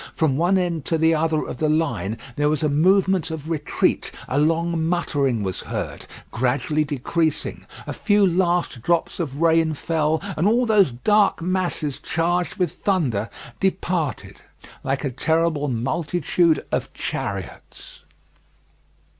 [0.15, 4.09] From one end to the other of the line there was a movement of retreat:
[4.27, 10.47] a long muttering was heard, gradually decreasing, a few last drops of rain fell, and
[10.47, 13.29] all those dark masses charged with thunder,
[13.59, 14.41] departed
[14.83, 18.01] like a terrible multitude of chariots.